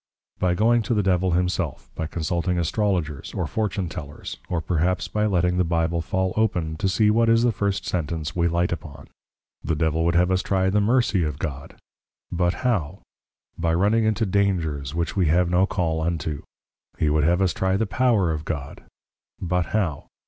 By 0.39 0.55
going 0.55 0.81
to 0.81 0.95
the 0.95 1.03
Devil 1.03 1.33
himself; 1.33 1.91
by 1.93 2.07
Consulting 2.07 2.57
Astrologers, 2.57 3.35
or 3.35 3.45
Fortune 3.45 3.87
Tellers; 3.87 4.37
or 4.49 4.59
perhaps 4.59 5.07
by 5.07 5.27
letting 5.27 5.57
the 5.57 5.63
Bible 5.63 6.01
fall 6.01 6.33
open, 6.35 6.75
to 6.77 6.89
see 6.89 7.11
what 7.11 7.29
is 7.29 7.43
the 7.43 7.51
first 7.51 7.85
Sentence 7.85 8.35
we 8.35 8.47
light 8.47 8.71
upon. 8.71 9.09
The 9.63 9.75
Devil 9.75 10.03
would 10.05 10.15
have 10.15 10.31
us 10.31 10.41
trie 10.41 10.71
the 10.71 10.81
Mercy 10.81 11.21
of 11.23 11.37
God, 11.37 11.75
but 12.31 12.65
how? 12.65 13.03
By 13.59 13.75
running 13.75 14.03
into 14.03 14.25
Dangers, 14.25 14.95
which 14.95 15.15
we 15.15 15.27
have 15.27 15.51
no 15.51 15.67
call 15.67 16.01
unto. 16.01 16.41
He 16.97 17.11
would 17.11 17.23
have 17.23 17.39
us 17.39 17.53
trie 17.53 17.77
the 17.77 17.85
Power 17.85 18.31
of 18.31 18.43
God; 18.43 18.81
but 19.39 19.67
how? 19.67 20.07